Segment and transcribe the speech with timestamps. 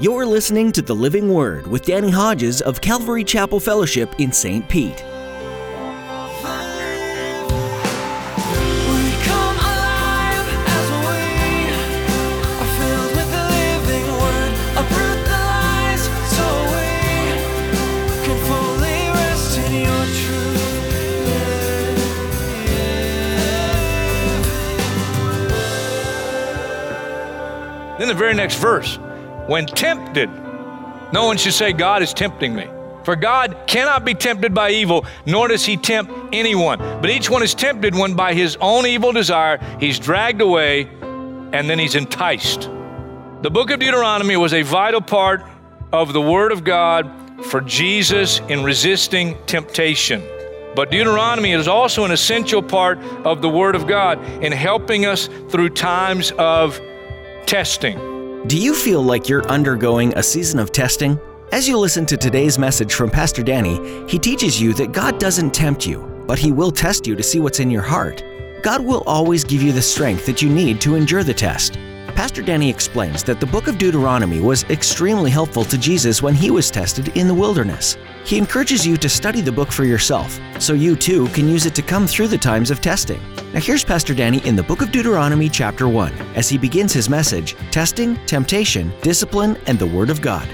[0.00, 4.68] You're listening to The Living Word with Danny Hodges of Calvary Chapel Fellowship in St.
[4.68, 4.90] Pete.
[4.90, 5.00] We
[9.22, 11.06] come alive as we
[12.58, 14.52] are filled with the living word.
[14.82, 16.02] Uproot the lies
[16.34, 16.90] so we
[18.26, 19.86] can fully rest in.
[27.96, 28.98] Then the very next verse,
[29.46, 30.30] when tempted,
[31.12, 32.68] no one should say, God is tempting me.
[33.04, 36.78] For God cannot be tempted by evil, nor does he tempt anyone.
[36.78, 40.84] But each one is tempted when by his own evil desire he's dragged away
[41.52, 42.62] and then he's enticed.
[43.42, 45.44] The book of Deuteronomy was a vital part
[45.92, 50.22] of the Word of God for Jesus in resisting temptation.
[50.74, 55.28] But Deuteronomy is also an essential part of the Word of God in helping us
[55.50, 56.80] through times of
[57.46, 58.13] testing.
[58.46, 61.18] Do you feel like you're undergoing a season of testing?
[61.50, 65.54] As you listen to today's message from Pastor Danny, he teaches you that God doesn't
[65.54, 68.22] tempt you, but he will test you to see what's in your heart.
[68.62, 71.78] God will always give you the strength that you need to endure the test.
[72.08, 76.50] Pastor Danny explains that the book of Deuteronomy was extremely helpful to Jesus when he
[76.50, 77.96] was tested in the wilderness.
[78.26, 81.74] He encourages you to study the book for yourself, so you too can use it
[81.76, 83.22] to come through the times of testing.
[83.54, 87.08] Now, here's Pastor Danny in the book of Deuteronomy, chapter 1, as he begins his
[87.08, 90.48] message Testing, Temptation, Discipline, and the Word of God.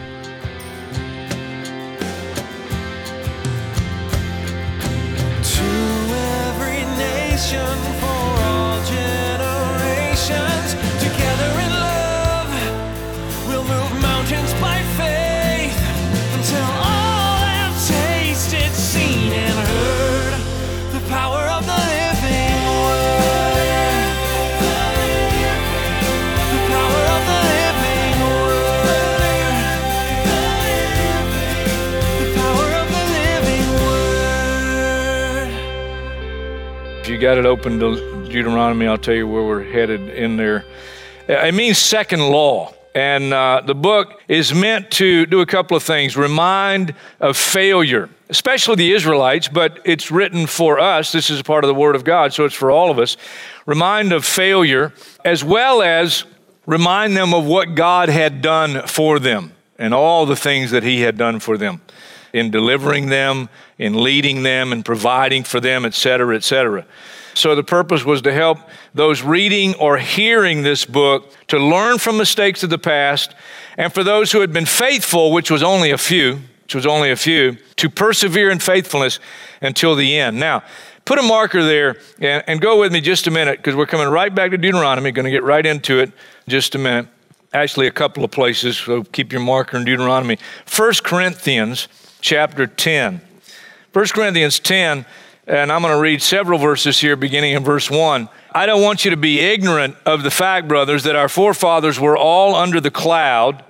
[37.20, 40.64] Got it open to Deuteronomy, I'll tell you where we're headed in there.
[41.28, 42.72] It means second law.
[42.94, 48.08] And uh, the book is meant to do a couple of things remind of failure,
[48.30, 51.12] especially the Israelites, but it's written for us.
[51.12, 53.18] This is a part of the Word of God, so it's for all of us.
[53.66, 54.92] Remind of failure,
[55.22, 56.24] as well as
[56.64, 61.02] remind them of what God had done for them and all the things that He
[61.02, 61.82] had done for them
[62.32, 63.48] in delivering them,
[63.78, 66.86] in leading them, and providing for them, etc., cetera, et cetera.
[67.34, 68.58] So the purpose was to help
[68.94, 73.34] those reading or hearing this book to learn from mistakes of the past,
[73.76, 77.10] and for those who had been faithful, which was only a few, which was only
[77.10, 79.20] a few, to persevere in faithfulness
[79.60, 80.38] until the end.
[80.38, 80.62] Now,
[81.04, 84.08] put a marker there and, and go with me just a minute because we're coming
[84.08, 86.12] right back to Deuteronomy, going to get right into it in
[86.50, 87.06] just a minute.
[87.52, 90.38] Actually, a couple of places, so keep your marker in Deuteronomy.
[90.76, 91.88] 1 Corinthians
[92.20, 93.20] chapter 10.
[93.92, 95.04] 1 Corinthians 10,
[95.46, 98.28] and I'm going to read several verses here beginning in verse 1.
[98.52, 102.16] I don't want you to be ignorant of the fact, brothers, that our forefathers were
[102.16, 103.64] all under the cloud.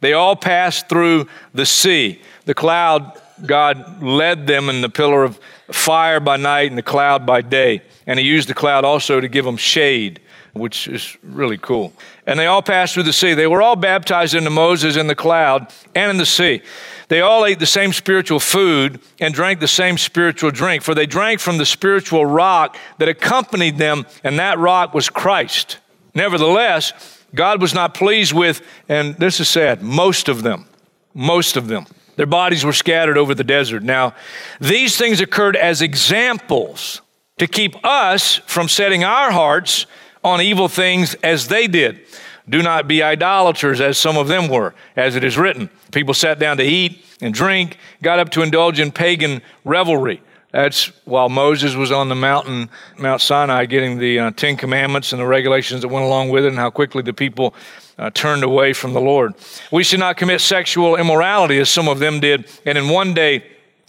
[0.00, 2.20] They all passed through the sea.
[2.44, 5.38] The cloud, God led them in the pillar of
[5.70, 7.82] fire by night and the cloud by day.
[8.06, 10.20] And He used the cloud also to give them shade,
[10.52, 11.92] which is really cool.
[12.26, 13.34] And they all passed through the sea.
[13.34, 16.62] They were all baptized into Moses in the cloud and in the sea.
[17.08, 21.06] They all ate the same spiritual food and drank the same spiritual drink, for they
[21.06, 25.78] drank from the spiritual rock that accompanied them, and that rock was Christ.
[26.14, 26.92] Nevertheless,
[27.34, 30.66] God was not pleased with, and this is sad, most of them.
[31.12, 31.86] Most of them.
[32.16, 33.82] Their bodies were scattered over the desert.
[33.82, 34.14] Now,
[34.60, 37.02] these things occurred as examples
[37.38, 39.86] to keep us from setting our hearts
[40.24, 42.00] on evil things as they did.
[42.48, 45.70] Do not be idolaters as some of them were, as it is written.
[45.92, 50.20] People sat down to eat and drink, got up to indulge in pagan revelry.
[50.50, 55.20] That's while Moses was on the mountain, Mount Sinai, getting the uh, Ten Commandments and
[55.20, 57.54] the regulations that went along with it, and how quickly the people
[57.98, 59.34] uh, turned away from the Lord.
[59.72, 63.44] We should not commit sexual immorality as some of them did, and in one day,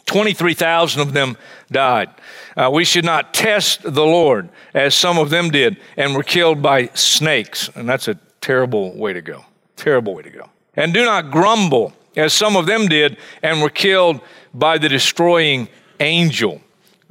[0.06, 1.38] 23,000 of them
[1.72, 2.10] died.
[2.56, 6.62] Uh, we should not test the Lord as some of them did and were killed
[6.62, 7.70] by snakes.
[7.76, 9.44] And that's a terrible way to go.
[9.76, 10.50] Terrible way to go.
[10.76, 14.22] And do not grumble as some of them did and were killed
[14.54, 15.68] by the destroying
[16.00, 16.62] angel.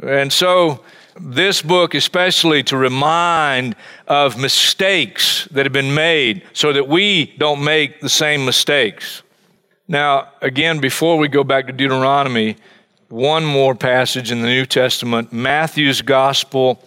[0.02, 0.84] And so,
[1.20, 3.76] this book, especially to remind
[4.08, 9.22] of mistakes that have been made so that we don't make the same mistakes.
[9.86, 12.56] Now, again, before we go back to Deuteronomy,
[13.08, 16.82] one more passage in the New Testament, Matthew's Gospel,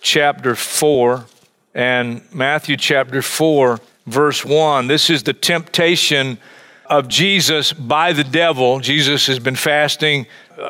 [0.00, 1.26] chapter 4.
[1.74, 4.86] And Matthew chapter 4, verse 1.
[4.86, 6.38] This is the temptation
[6.86, 8.80] of Jesus by the devil.
[8.80, 10.26] Jesus has been fasting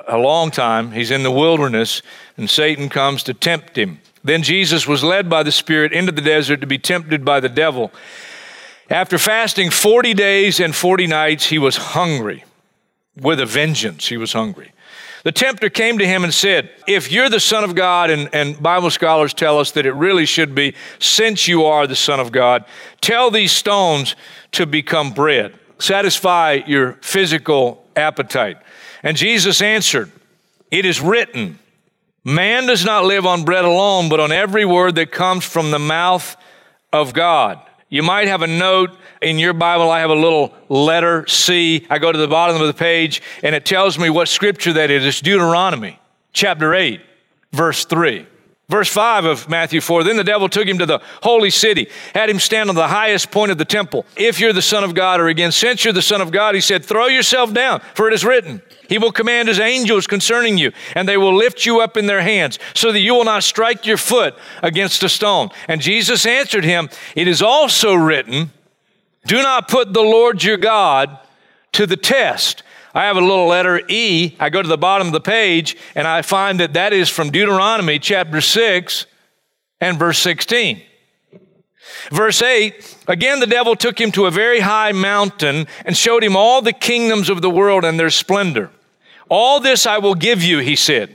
[0.08, 2.02] a long time, he's in the wilderness,
[2.36, 4.00] and Satan comes to tempt him.
[4.24, 7.48] Then Jesus was led by the Spirit into the desert to be tempted by the
[7.48, 7.92] devil.
[8.90, 12.44] After fasting 40 days and 40 nights, he was hungry.
[13.16, 14.72] With a vengeance, he was hungry.
[15.26, 18.62] The tempter came to him and said, If you're the Son of God, and, and
[18.62, 22.30] Bible scholars tell us that it really should be, since you are the Son of
[22.30, 22.64] God,
[23.00, 24.14] tell these stones
[24.52, 25.58] to become bread.
[25.80, 28.58] Satisfy your physical appetite.
[29.02, 30.12] And Jesus answered,
[30.70, 31.58] It is written,
[32.22, 35.80] Man does not live on bread alone, but on every word that comes from the
[35.80, 36.36] mouth
[36.92, 37.60] of God.
[37.88, 38.90] You might have a note
[39.22, 39.90] in your Bible.
[39.90, 41.86] I have a little letter C.
[41.88, 44.90] I go to the bottom of the page and it tells me what scripture that
[44.90, 45.04] is.
[45.04, 45.98] It's Deuteronomy
[46.32, 47.00] chapter 8,
[47.52, 48.26] verse 3.
[48.68, 52.28] Verse 5 of Matthew 4 Then the devil took him to the holy city, had
[52.28, 54.04] him stand on the highest point of the temple.
[54.16, 56.60] If you're the Son of God, or again, since you're the Son of God, he
[56.60, 60.72] said, Throw yourself down, for it is written, He will command His angels concerning you,
[60.96, 63.86] and they will lift you up in their hands, so that you will not strike
[63.86, 64.34] your foot
[64.64, 65.50] against a stone.
[65.68, 68.50] And Jesus answered him, It is also written,
[69.26, 71.20] Do not put the Lord your God
[71.72, 72.64] to the test.
[72.96, 74.34] I have a little letter E.
[74.40, 77.30] I go to the bottom of the page and I find that that is from
[77.30, 79.04] Deuteronomy chapter 6
[79.82, 80.80] and verse 16.
[82.10, 86.36] Verse 8 Again, the devil took him to a very high mountain and showed him
[86.36, 88.70] all the kingdoms of the world and their splendor.
[89.28, 91.14] All this I will give you, he said,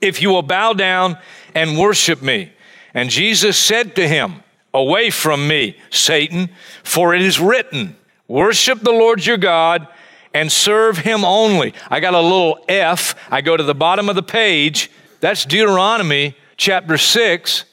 [0.00, 1.18] if you will bow down
[1.54, 2.50] and worship me.
[2.94, 6.48] And Jesus said to him, Away from me, Satan,
[6.82, 7.96] for it is written,
[8.26, 9.86] Worship the Lord your God
[10.32, 11.74] and serve him only.
[11.88, 13.14] I got a little F.
[13.30, 14.90] I go to the bottom of the page.
[15.20, 17.64] That's Deuteronomy chapter 6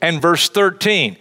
[0.00, 1.16] and verse 13.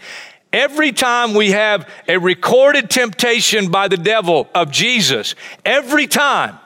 [0.53, 5.35] Every time we have a recorded temptation by the devil of Jesus,
[5.65, 6.57] every time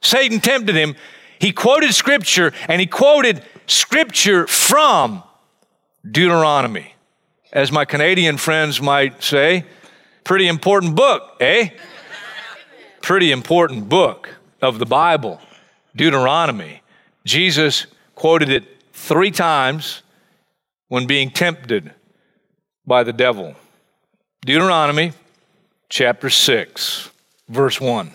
[0.00, 0.96] Satan tempted him,
[1.38, 5.22] he quoted scripture and he quoted scripture from
[6.10, 6.94] Deuteronomy.
[7.52, 9.64] As my Canadian friends might say,
[10.24, 11.70] pretty important book, eh?
[13.06, 14.28] Pretty important book
[14.60, 15.40] of the Bible,
[15.94, 16.82] Deuteronomy.
[17.24, 17.86] Jesus
[18.16, 20.02] quoted it three times
[20.88, 21.94] when being tempted
[22.84, 23.54] by the devil.
[24.44, 25.12] Deuteronomy
[25.88, 27.10] chapter 6,
[27.48, 28.10] verse 1.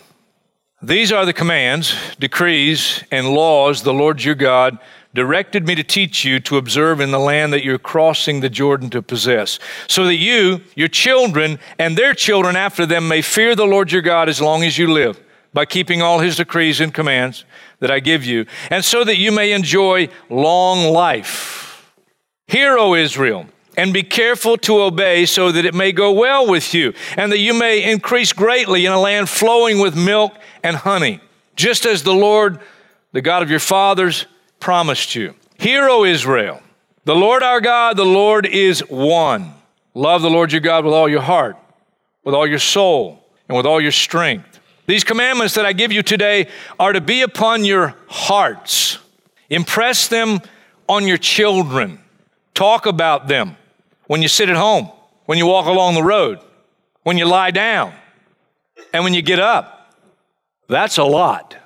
[0.82, 4.78] These are the commands, decrees, and laws the Lord your God
[5.14, 8.88] directed me to teach you to observe in the land that you're crossing the Jordan
[8.90, 13.66] to possess, so that you, your children, and their children after them may fear the
[13.66, 15.20] Lord your God as long as you live,
[15.52, 17.44] by keeping all his decrees and commands
[17.80, 21.92] that I give you, and so that you may enjoy long life.
[22.46, 26.72] Hear, O Israel, and be careful to obey so that it may go well with
[26.74, 30.32] you, and that you may increase greatly in a land flowing with milk
[30.62, 31.20] and honey,
[31.54, 32.58] just as the Lord,
[33.12, 34.26] the God of your fathers,
[34.62, 35.34] promised you.
[35.58, 36.62] Hear, O Israel,
[37.04, 39.52] the Lord our God, the Lord is one.
[39.92, 41.56] Love the Lord your God with all your heart,
[42.22, 44.60] with all your soul, and with all your strength.
[44.86, 46.48] These commandments that I give you today
[46.78, 48.98] are to be upon your hearts.
[49.50, 50.40] Impress them
[50.88, 51.98] on your children.
[52.54, 53.56] Talk about them
[54.06, 54.90] when you sit at home,
[55.26, 56.38] when you walk along the road,
[57.02, 57.92] when you lie down,
[58.92, 59.92] and when you get up.
[60.68, 61.56] That's a lot.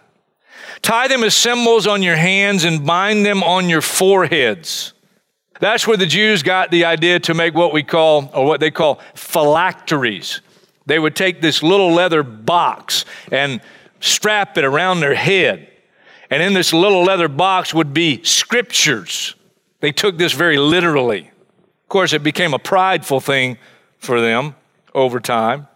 [0.87, 4.93] Tie them as symbols on your hands and bind them on your foreheads.
[5.59, 8.71] That's where the Jews got the idea to make what we call, or what they
[8.71, 10.43] call phylacteries.
[10.87, 13.61] They would take this little leather box and
[13.99, 15.69] strap it around their head.
[16.31, 19.35] And in this little leather box would be scriptures.
[19.81, 21.33] They took this very literally.
[21.83, 23.59] Of course, it became a prideful thing
[23.99, 24.55] for them
[24.95, 25.67] over time.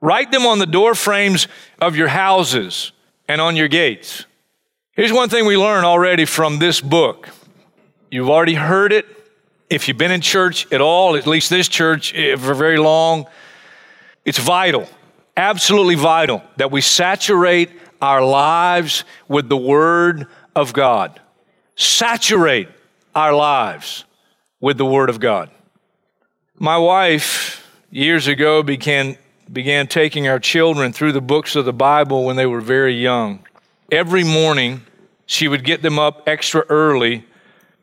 [0.00, 1.46] Write them on the door frames
[1.78, 2.92] of your houses
[3.28, 4.24] and on your gates.
[4.96, 7.28] Here's one thing we learn already from this book.
[8.10, 9.04] You've already heard it.
[9.68, 13.26] If you've been in church at all, at least this church eh, for very long,
[14.24, 14.88] it's vital,
[15.36, 17.68] absolutely vital, that we saturate
[18.00, 21.20] our lives with the Word of God.
[21.74, 22.68] Saturate
[23.14, 24.06] our lives
[24.60, 25.50] with the Word of God.
[26.58, 29.18] My wife, years ago, began,
[29.52, 33.46] began taking our children through the books of the Bible when they were very young.
[33.90, 34.82] Every morning,
[35.26, 37.24] she would get them up extra early,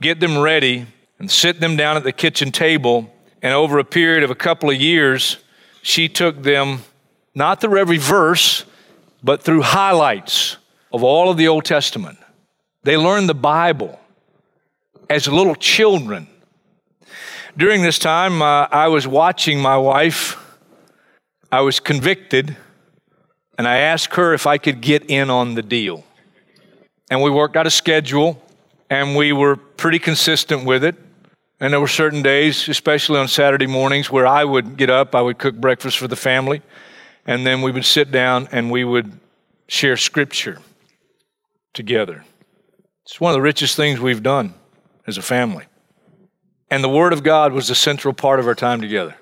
[0.01, 0.85] get them ready,
[1.19, 3.13] and sit them down at the kitchen table.
[3.41, 5.37] And over a period of a couple of years,
[5.81, 6.79] she took them
[7.35, 8.65] not through every verse,
[9.23, 10.57] but through highlights
[10.91, 12.17] of all of the Old Testament.
[12.83, 13.99] They learned the Bible
[15.09, 16.27] as little children.
[17.55, 20.37] During this time, uh, I was watching my wife
[21.53, 22.57] I was convicted,
[23.57, 26.03] and I asked her if I could get in on the deal.
[27.09, 28.41] And we worked out a schedule,
[28.89, 30.95] and we were pretty consistent with it.
[31.59, 35.21] And there were certain days, especially on Saturday mornings, where I would get up, I
[35.21, 36.61] would cook breakfast for the family,
[37.25, 39.19] and then we would sit down and we would
[39.67, 40.59] share scripture
[41.73, 42.23] together.
[43.05, 44.53] It's one of the richest things we've done
[45.07, 45.65] as a family.
[46.69, 49.15] And the Word of God was the central part of our time together.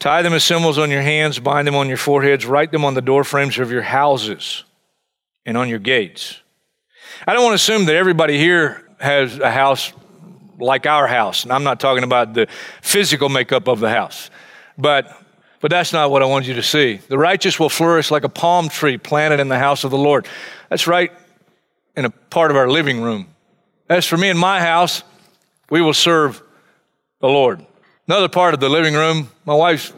[0.00, 2.94] Tie them as symbols on your hands, bind them on your foreheads, write them on
[2.94, 4.64] the door frames of your houses
[5.44, 6.40] and on your gates.
[7.26, 9.92] I don't want to assume that everybody here has a house
[10.58, 11.44] like our house.
[11.44, 12.46] And I'm not talking about the
[12.80, 14.30] physical makeup of the house,
[14.76, 15.16] but
[15.60, 17.00] but that's not what I want you to see.
[17.08, 20.26] The righteous will flourish like a palm tree planted in the house of the Lord.
[20.70, 21.12] That's right
[21.94, 23.28] in a part of our living room.
[23.86, 25.02] As for me and my house,
[25.68, 26.42] we will serve
[27.20, 27.66] the Lord.
[28.10, 29.92] Another part of the living room, my wife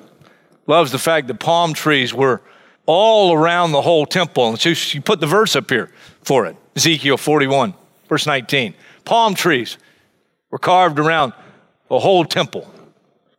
[0.66, 2.42] loves the fact that palm trees were
[2.84, 4.50] all around the whole temple.
[4.50, 5.90] And she put the verse up here
[6.20, 7.72] for it Ezekiel 41,
[8.10, 8.74] verse 19.
[9.06, 9.78] Palm trees
[10.50, 11.32] were carved around
[11.88, 12.70] the whole temple.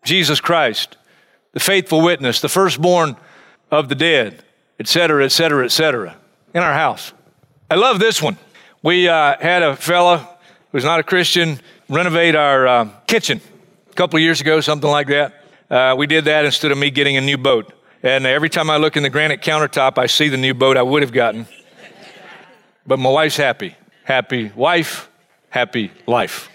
[0.04, 0.98] Jesus Christ,
[1.52, 3.16] the faithful witness, the firstborn
[3.70, 4.44] of the dead,
[4.80, 6.18] etc., etc., etc.,
[6.56, 7.14] in our house.
[7.70, 8.38] I love this one.
[8.82, 10.28] We uh, had a fella
[10.72, 13.40] who's not a Christian renovate our uh, kitchen
[13.94, 15.46] a couple years ago, something like that.
[15.70, 17.72] Uh, we did that instead of me getting a new boat.
[18.02, 20.82] And every time I look in the granite countertop, I see the new boat I
[20.82, 21.46] would have gotten.
[22.88, 23.76] But my wife's happy.
[24.04, 25.10] Happy wife,
[25.50, 26.50] happy life.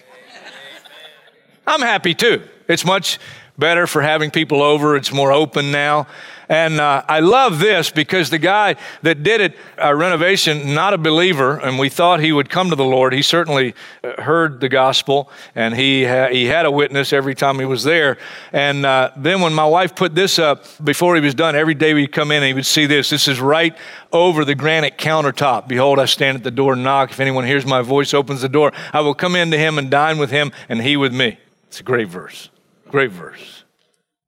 [1.65, 2.43] I'm happy too.
[2.67, 3.21] It's much
[3.57, 4.97] better for having people over.
[4.97, 6.09] It's more open now.
[6.49, 10.99] And uh, I love this because the guy that did it, our renovation, not a
[10.99, 13.13] believer, and we thought he would come to the Lord.
[13.13, 17.59] He certainly uh, heard the gospel, and he ha- he had a witness every time
[17.59, 18.17] he was there.
[18.53, 21.93] And uh, then when my wife put this up before he was done, every day
[21.93, 23.11] we'd come in and he would see this.
[23.11, 23.77] This is right
[24.11, 25.69] over the granite countertop.
[25.69, 27.11] Behold, I stand at the door and knock.
[27.11, 30.17] If anyone hears my voice, opens the door, I will come into him and dine
[30.17, 31.39] with him, and he with me.
[31.67, 32.49] It's a great verse.
[32.89, 33.65] Great verse.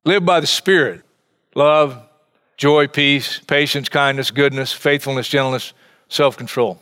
[0.05, 1.01] Live by the Spirit.
[1.55, 2.01] Love,
[2.57, 5.73] joy, peace, patience, kindness, goodness, faithfulness, gentleness,
[6.09, 6.81] self control.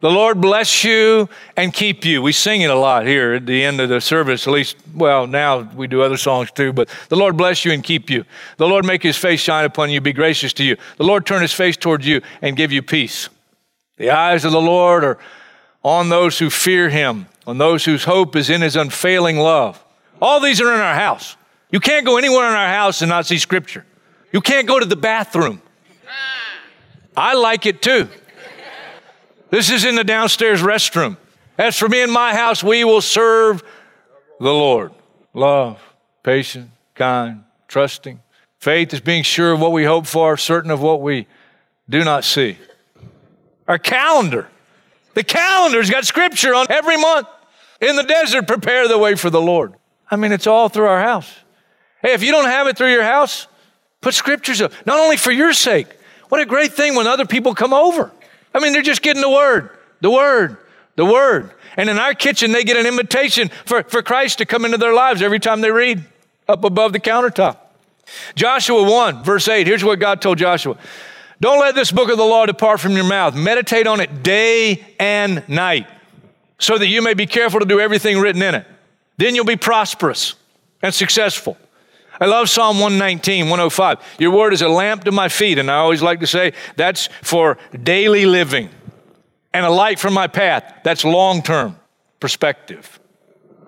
[0.00, 2.22] The Lord bless you and keep you.
[2.22, 5.26] We sing it a lot here at the end of the service, at least, well,
[5.26, 8.24] now we do other songs too, but the Lord bless you and keep you.
[8.56, 10.76] The Lord make his face shine upon you, be gracious to you.
[10.96, 13.28] The Lord turn his face towards you and give you peace.
[13.98, 15.18] The eyes of the Lord are
[15.84, 19.84] on those who fear him, on those whose hope is in his unfailing love.
[20.22, 21.36] All these are in our house.
[21.70, 23.84] You can't go anywhere in our house and not see scripture.
[24.32, 25.60] You can't go to the bathroom.
[27.16, 28.08] I like it too.
[29.50, 31.16] This is in the downstairs restroom.
[31.58, 33.62] As for me and my house, we will serve
[34.38, 34.92] the Lord.
[35.34, 35.80] Love,
[36.22, 38.20] patient, kind, trusting.
[38.58, 41.26] Faith is being sure of what we hope for, certain of what we
[41.88, 42.56] do not see.
[43.66, 44.48] Our calendar.
[45.14, 47.26] The calendar's got scripture on every month.
[47.80, 49.74] In the desert, prepare the way for the Lord.
[50.10, 51.32] I mean, it's all through our house.
[52.02, 53.46] Hey, if you don't have it through your house,
[54.00, 55.86] put scriptures up, not only for your sake.
[56.28, 58.10] What a great thing when other people come over.
[58.54, 60.56] I mean, they're just getting the word, the word,
[60.96, 61.50] the word.
[61.76, 64.92] And in our kitchen, they get an invitation for, for Christ to come into their
[64.94, 66.04] lives every time they read
[66.48, 67.56] up above the countertop.
[68.34, 70.76] Joshua 1, verse 8, here's what God told Joshua
[71.40, 73.34] Don't let this book of the law depart from your mouth.
[73.34, 75.86] Meditate on it day and night,
[76.58, 78.66] so that you may be careful to do everything written in it.
[79.16, 80.34] Then you'll be prosperous
[80.82, 81.56] and successful.
[82.20, 83.98] I love Psalm 119, 105.
[84.18, 87.08] Your word is a lamp to my feet, and I always like to say that's
[87.22, 88.68] for daily living,
[89.54, 90.80] and a light for my path.
[90.84, 91.76] That's long term
[92.20, 93.00] perspective.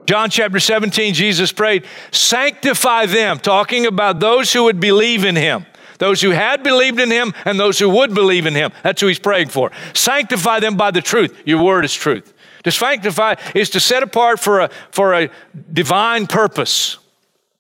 [0.04, 5.64] John chapter 17, Jesus prayed, Sanctify them, talking about those who would believe in him.
[5.99, 8.73] Those who had believed in him and those who would believe in him.
[8.82, 9.71] That's who he's praying for.
[9.94, 11.40] Sanctify them by the truth.
[11.47, 12.35] Your word is truth.
[12.64, 15.30] To sanctify is to set apart for a, for a
[15.73, 16.99] divine purpose.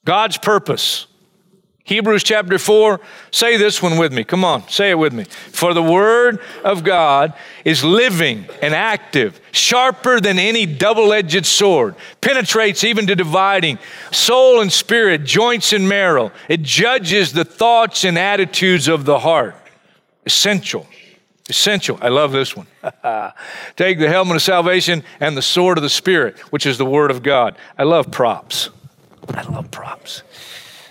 [0.04, 1.06] God's purpose.
[1.84, 3.00] Hebrews chapter 4,
[3.32, 4.22] say this one with me.
[4.22, 5.24] Come on, say it with me.
[5.24, 11.96] For the word of God is living and active, sharper than any double edged sword,
[12.20, 13.80] penetrates even to dividing
[14.12, 16.30] soul and spirit, joints and marrow.
[16.48, 19.56] It judges the thoughts and attitudes of the heart.
[20.24, 20.86] Essential.
[21.48, 21.98] Essential.
[22.00, 22.68] I love this one.
[23.76, 27.10] Take the helmet of salvation and the sword of the Spirit, which is the word
[27.10, 27.56] of God.
[27.76, 28.70] I love props.
[29.28, 30.22] I love props.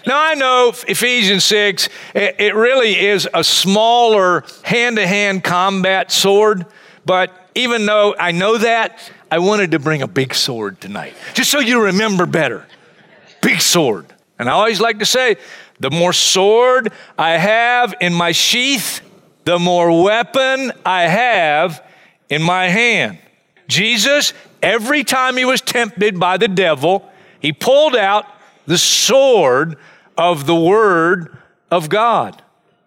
[0.06, 6.66] Now, I know Ephesians 6, it really is a smaller hand to hand combat sword,
[7.06, 8.98] but even though I know that,
[9.30, 12.66] I wanted to bring a big sword tonight, just so you remember better.
[13.42, 14.08] Big sword.
[14.40, 15.38] And I always like to say,
[15.80, 19.02] The more sword I have in my sheath,
[19.46, 21.84] the more weapon I have
[22.30, 23.20] in my hand.
[23.68, 27.11] Jesus, every time he was tempted by the devil,
[27.42, 28.26] he pulled out
[28.66, 29.78] the sword
[30.18, 31.38] of the Word
[31.70, 32.42] of God.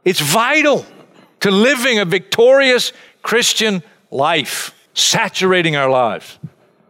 [0.05, 0.87] It's vital
[1.41, 2.93] to living a victorious
[3.23, 6.39] Christian life, saturating our lives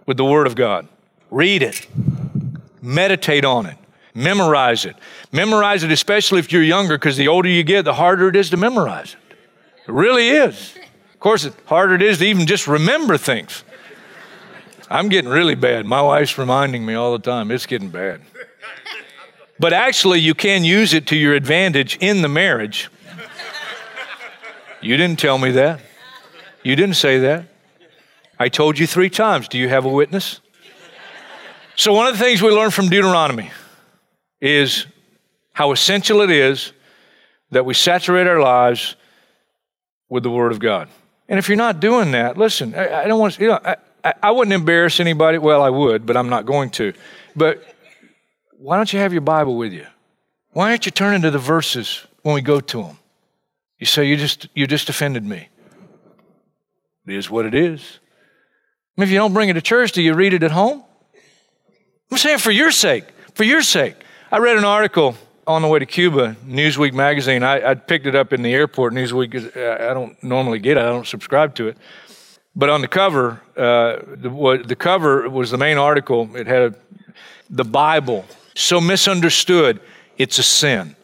[0.07, 0.87] with the Word of God.
[1.31, 1.87] Read it,
[2.83, 3.77] meditate on it,
[4.15, 4.97] memorize it.
[5.33, 8.51] Memorize it, especially if you're younger, because the older you get, the harder it is
[8.51, 9.37] to memorize it.
[9.89, 10.77] It really is.
[11.13, 13.65] Of course, the harder it is to even just remember things.
[14.91, 15.87] I'm getting really bad.
[15.87, 18.21] My wife's reminding me all the time, it's getting bad.
[19.59, 22.91] But actually, you can use it to your advantage in the marriage.
[24.81, 25.81] You didn't tell me that.
[26.63, 27.47] You didn't say that.
[28.39, 29.49] I told you three times.
[29.49, 30.41] Do you have a witness?
[31.77, 33.51] So, one of the things we learn from Deuteronomy
[34.41, 34.87] is
[35.53, 36.73] how essential it is
[37.51, 38.97] that we saturate our lives
[40.09, 40.89] with the Word of God.
[41.29, 43.77] And if you're not doing that, listen, I, I don't want to, you know, I,
[44.23, 45.39] I wouldn't embarrass anybody.
[45.39, 46.93] Well, I would, but I'm not going to.
[47.35, 47.65] But
[48.59, 49.87] why don't you have your Bible with you?
[50.53, 52.99] Why aren't you turning to the verses when we go to them?
[53.79, 55.49] You say, you just, you just offended me.
[57.07, 57.99] It is what it is.
[58.97, 60.85] I mean, if you don't bring it to church, do you read it at home?
[62.11, 63.97] I'm saying for your sake, for your sake.
[64.31, 67.43] I read an article on the way to Cuba, Newsweek magazine.
[67.43, 68.95] I, I picked it up in the airport.
[68.95, 71.77] Newsweek, I don't normally get it, I don't subscribe to it.
[72.57, 76.35] But on the cover, uh, the, what, the cover was the main article.
[76.37, 76.75] It had a,
[77.51, 79.81] the Bible, so misunderstood,
[80.19, 80.95] it's a sin.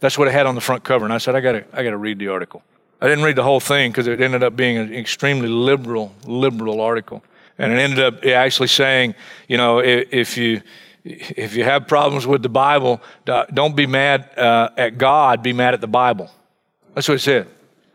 [0.00, 1.04] That's what it had on the front cover.
[1.04, 2.62] And I said, I got I to read the article.
[3.00, 6.80] I didn't read the whole thing because it ended up being an extremely liberal, liberal
[6.80, 7.22] article.
[7.58, 9.14] And it ended up actually saying,
[9.48, 10.62] you know, if, you
[11.04, 15.74] if you have problems with the Bible, don't be mad uh, at God, be mad
[15.74, 16.30] at the Bible.
[16.94, 17.46] That's what it said.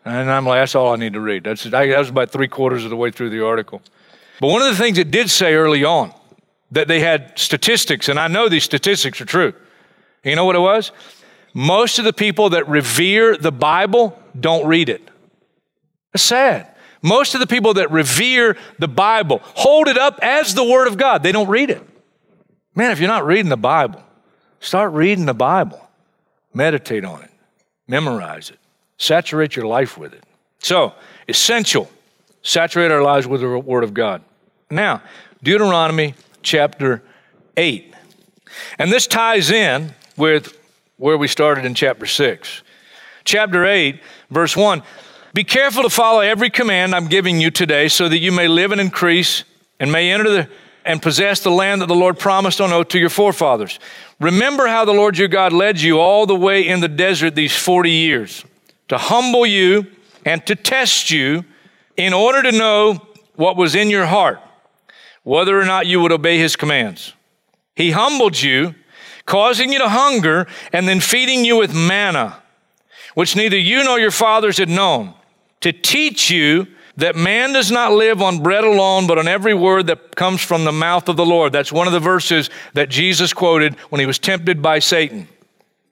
[0.06, 1.44] And I'm like, that's all I need to read.
[1.44, 3.82] That's, that was about three quarters of the way through the article.
[4.40, 6.14] But one of the things it did say early on,
[6.72, 9.54] that they had statistics, and I know these statistics are true.
[10.24, 10.92] You know what it was?
[11.54, 15.10] Most of the people that revere the Bible don't read it.
[16.14, 16.76] It's sad.
[17.02, 20.98] Most of the people that revere the Bible hold it up as the Word of
[20.98, 21.24] God.
[21.24, 21.82] They don't read it.
[22.74, 24.04] Man, if you're not reading the Bible,
[24.60, 25.82] start reading the Bible.
[26.54, 27.32] Meditate on it,
[27.88, 28.60] memorize it,
[28.98, 30.24] saturate your life with it.
[30.60, 30.94] So,
[31.28, 31.90] essential,
[32.42, 34.22] saturate our lives with the Word of God.
[34.70, 35.02] Now,
[35.44, 37.04] Deuteronomy chapter
[37.58, 37.94] 8.
[38.80, 40.58] And this ties in with
[40.98, 42.64] where we started in chapter 6.
[43.26, 44.82] Chapter 8, verse 1
[45.34, 48.72] Be careful to follow every command I'm giving you today so that you may live
[48.72, 49.44] and increase
[49.80, 50.50] and may enter the
[50.86, 53.80] and possess the land that the Lord promised on oath to your forefathers.
[54.20, 57.56] Remember how the Lord your God led you all the way in the desert these
[57.56, 58.46] 40 years
[58.88, 59.88] to humble you
[60.26, 61.46] and to test you
[61.98, 63.00] in order to know
[63.36, 64.40] what was in your heart,
[65.24, 67.14] whether or not you would obey his commands.
[67.76, 68.76] He humbled you,
[69.26, 72.42] causing you to hunger, and then feeding you with manna,
[73.16, 75.14] which neither you nor your fathers had known,
[75.62, 76.68] to teach you
[76.98, 80.64] that man does not live on bread alone, but on every word that comes from
[80.64, 81.52] the mouth of the Lord.
[81.52, 85.28] That's one of the verses that Jesus quoted when he was tempted by Satan.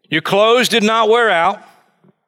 [0.09, 1.61] Your clothes did not wear out,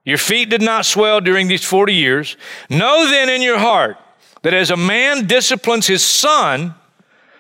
[0.06, 2.38] your feet did not swell during these 40 years.
[2.70, 3.98] Know then in your heart
[4.44, 6.76] that as a man disciplines his son,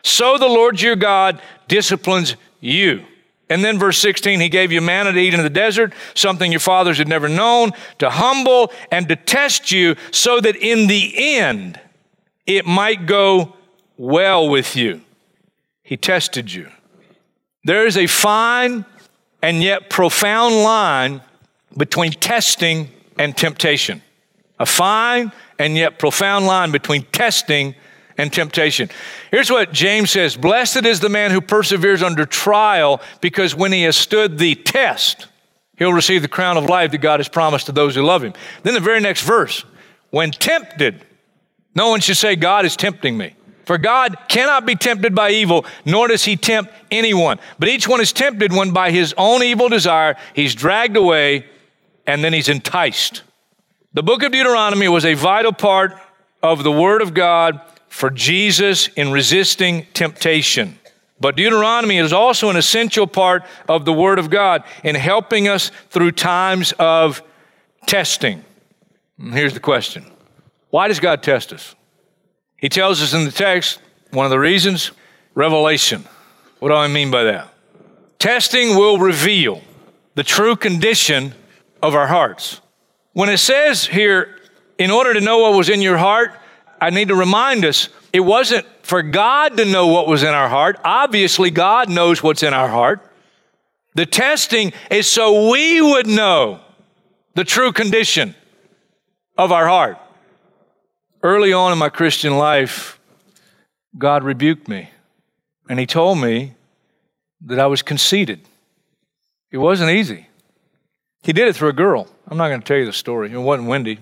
[0.03, 3.05] so the Lord your God disciplines you.
[3.47, 6.59] And then verse 16, he gave you manna to eat in the desert, something your
[6.59, 11.79] fathers had never known, to humble and to test you, so that in the end
[12.47, 13.55] it might go
[13.97, 15.01] well with you.
[15.83, 16.69] He tested you.
[17.63, 18.85] There is a fine
[19.43, 21.21] and yet profound line
[21.77, 24.01] between testing and temptation.
[24.59, 27.75] A fine and yet profound line between testing
[28.17, 28.89] and temptation.
[29.31, 33.83] Here's what James says Blessed is the man who perseveres under trial, because when he
[33.83, 35.27] has stood the test,
[35.77, 38.33] he'll receive the crown of life that God has promised to those who love him.
[38.63, 39.65] Then the very next verse,
[40.11, 41.03] when tempted,
[41.73, 43.35] no one should say, God is tempting me.
[43.65, 47.39] For God cannot be tempted by evil, nor does he tempt anyone.
[47.57, 51.45] But each one is tempted when by his own evil desire he's dragged away
[52.07, 53.23] and then he's enticed.
[53.93, 55.93] The book of Deuteronomy was a vital part
[56.43, 60.77] of the Word of God for Jesus in resisting temptation.
[61.19, 65.71] But Deuteronomy is also an essential part of the Word of God in helping us
[65.89, 67.23] through times of
[67.85, 68.43] testing.
[69.17, 70.05] Here's the question
[70.69, 71.73] Why does God test us?
[72.57, 73.79] He tells us in the text
[74.11, 74.91] one of the reasons
[75.35, 76.03] revelation.
[76.59, 77.53] What do I mean by that?
[78.19, 79.61] Testing will reveal
[80.15, 81.33] the true condition
[81.85, 82.61] of our hearts.
[83.13, 84.37] When it says here,
[84.77, 86.31] in order to know what was in your heart,
[86.81, 90.49] I need to remind us it wasn't for God to know what was in our
[90.49, 90.79] heart.
[90.83, 93.11] Obviously, God knows what's in our heart.
[93.95, 96.59] The testing is so we would know
[97.33, 98.35] the true condition
[99.37, 99.97] of our heart.
[101.23, 102.99] Early on in my Christian life,
[103.97, 104.89] God rebuked me
[105.69, 106.53] and He told me
[107.41, 108.41] that I was conceited.
[109.51, 110.27] It wasn't easy.
[111.25, 112.07] He did it through a girl.
[112.27, 113.97] I'm not going to tell you the story, it wasn't Wendy.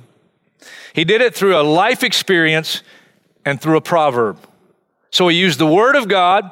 [0.92, 2.84] He did it through a life experience
[3.46, 4.38] and through a proverb.
[5.10, 6.52] So He used the Word of God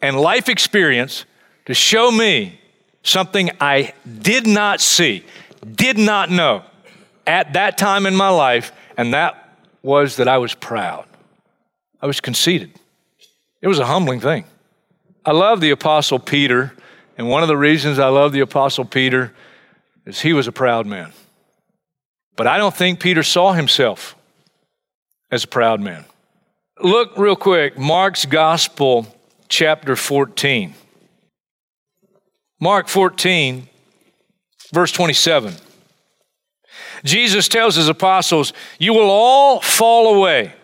[0.00, 1.24] and life experience
[1.64, 2.60] to show me
[3.02, 5.24] something I did not see,
[5.74, 6.62] did not know
[7.26, 11.04] at that time in my life, and that was that I was proud.
[12.00, 12.70] I was conceited.
[13.60, 14.44] It was a humbling thing.
[15.24, 16.74] I love the Apostle Peter,
[17.18, 19.32] and one of the reasons I love the Apostle Peter
[20.06, 21.12] is he was a proud man.
[22.36, 24.14] But I don't think Peter saw himself
[25.30, 26.04] as a proud man.
[26.82, 29.06] Look real quick, Mark's Gospel,
[29.48, 30.74] chapter 14.
[32.60, 33.68] Mark 14,
[34.72, 35.54] verse 27.
[37.04, 40.54] Jesus tells his apostles, You will all fall away.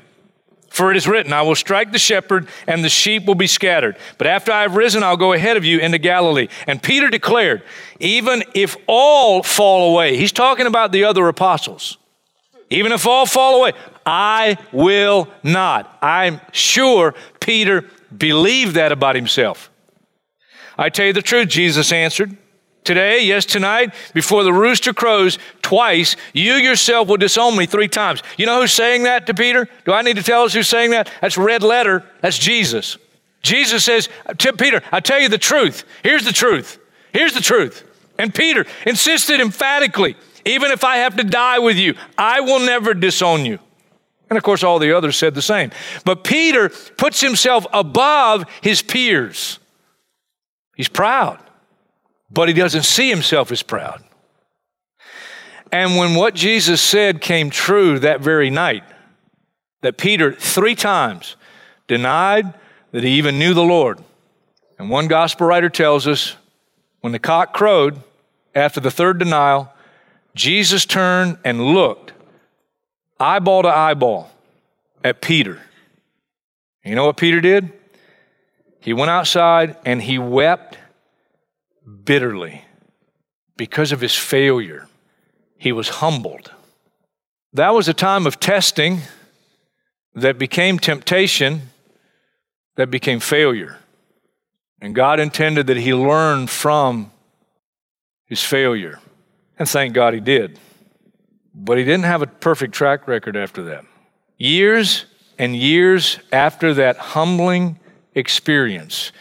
[0.72, 3.94] For it is written, I will strike the shepherd, and the sheep will be scattered.
[4.16, 6.48] But after I have risen, I'll go ahead of you into Galilee.
[6.66, 7.62] And Peter declared,
[8.00, 11.98] Even if all fall away, he's talking about the other apostles.
[12.70, 13.74] Even if all fall away,
[14.06, 15.98] I will not.
[16.00, 17.85] I'm sure Peter
[18.16, 19.70] believed that about himself.
[20.78, 22.35] I tell you the truth, Jesus answered.
[22.84, 28.22] Today, yes, tonight, before the rooster crows twice, you yourself will disown me three times.
[28.36, 29.68] You know who's saying that to Peter?
[29.84, 31.08] Do I need to tell us who's saying that?
[31.20, 32.04] That's red letter.
[32.20, 32.98] That's Jesus.
[33.40, 35.84] Jesus says to Peter, I tell you the truth.
[36.02, 36.78] Here's the truth.
[37.12, 37.88] Here's the truth.
[38.18, 42.94] And Peter insisted emphatically, even if I have to die with you, I will never
[42.94, 43.60] disown you.
[44.28, 45.70] And of course, all the others said the same.
[46.04, 49.60] But Peter puts himself above his peers.
[50.74, 51.38] He's proud
[52.32, 54.02] but he doesn't see himself as proud.
[55.70, 58.84] And when what Jesus said came true that very night,
[59.80, 61.36] that Peter three times
[61.88, 62.54] denied
[62.92, 63.98] that he even knew the Lord.
[64.78, 66.36] And one gospel writer tells us
[67.00, 68.00] when the cock crowed
[68.54, 69.72] after the third denial,
[70.34, 72.12] Jesus turned and looked
[73.18, 74.30] eyeball to eyeball
[75.04, 75.60] at Peter.
[76.84, 77.72] You know what Peter did?
[78.80, 80.78] He went outside and he wept
[82.05, 82.64] bitterly
[83.57, 84.88] because of his failure.
[85.57, 86.50] He was humbled.
[87.52, 89.00] That was a time of testing
[90.14, 91.62] that became temptation,
[92.76, 93.78] that became failure.
[94.81, 97.12] And God intended that he learn from
[98.26, 98.98] his failure.
[99.59, 100.59] And thank God he did.
[101.55, 103.85] But he didn't have a perfect track record after that.
[104.38, 105.05] Years
[105.38, 107.78] and years after that humbling
[108.14, 109.12] experience,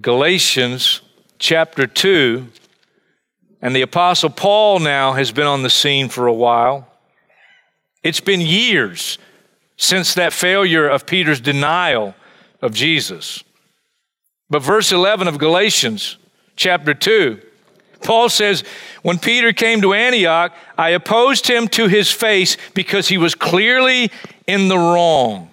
[0.00, 1.00] Galatians
[1.38, 2.46] chapter 2,
[3.62, 6.88] and the Apostle Paul now has been on the scene for a while.
[8.02, 9.18] It's been years
[9.76, 12.14] since that failure of Peter's denial
[12.62, 13.42] of Jesus.
[14.48, 16.16] But verse 11 of Galatians
[16.54, 17.40] chapter 2,
[18.02, 18.62] Paul says,
[19.02, 24.10] When Peter came to Antioch, I opposed him to his face because he was clearly
[24.46, 25.52] in the wrong.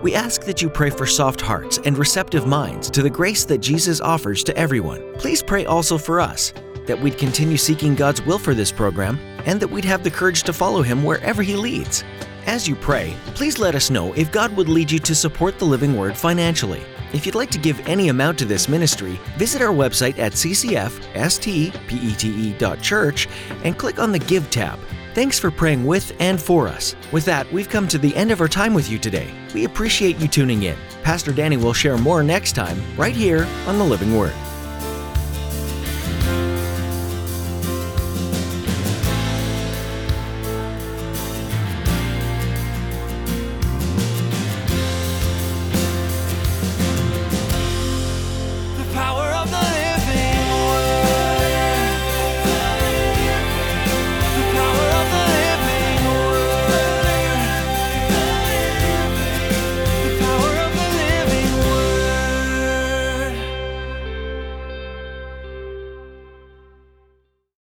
[0.02, 3.62] We ask that you pray for soft hearts and receptive minds to the grace that
[3.62, 5.14] Jesus offers to everyone.
[5.14, 6.52] Please pray also for us
[6.84, 10.42] that we'd continue seeking God's will for this program and that we'd have the courage
[10.42, 12.04] to follow Him wherever He leads.
[12.46, 15.64] As you pray, please let us know if God would lead you to support the
[15.64, 16.82] Living Word financially.
[17.12, 23.28] If you'd like to give any amount to this ministry, visit our website at ccfstpete.church
[23.64, 24.78] and click on the Give tab.
[25.12, 26.94] Thanks for praying with and for us.
[27.10, 29.34] With that, we've come to the end of our time with you today.
[29.52, 30.76] We appreciate you tuning in.
[31.02, 34.34] Pastor Danny will share more next time, right here on the Living Word.